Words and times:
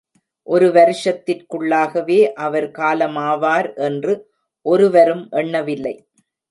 ஒரு 0.47 0.67
வருஷத்திற்குள்ளாகவே 0.69 2.19
அவர் 2.37 2.67
காலமாவார் 2.71 3.75
என்று 3.75 4.13
ஒருவரும் 4.65 5.27
எண்ணவில்லை. 5.31 5.95